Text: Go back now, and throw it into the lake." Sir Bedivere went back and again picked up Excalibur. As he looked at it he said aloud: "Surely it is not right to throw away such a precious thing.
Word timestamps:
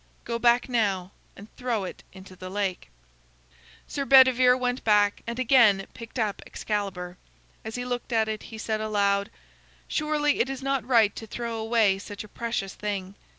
Go 0.23 0.39
back 0.39 0.67
now, 0.67 1.11
and 1.35 1.47
throw 1.57 1.83
it 1.83 2.01
into 2.11 2.35
the 2.35 2.49
lake." 2.49 2.89
Sir 3.87 4.03
Bedivere 4.03 4.57
went 4.57 4.83
back 4.83 5.21
and 5.27 5.37
again 5.37 5.85
picked 5.93 6.17
up 6.17 6.41
Excalibur. 6.43 7.17
As 7.63 7.75
he 7.75 7.85
looked 7.85 8.11
at 8.11 8.27
it 8.27 8.41
he 8.49 8.57
said 8.57 8.81
aloud: 8.81 9.29
"Surely 9.87 10.39
it 10.39 10.49
is 10.49 10.63
not 10.63 10.83
right 10.87 11.15
to 11.15 11.27
throw 11.27 11.55
away 11.57 11.99
such 11.99 12.23
a 12.23 12.27
precious 12.27 12.73
thing. 12.73 13.13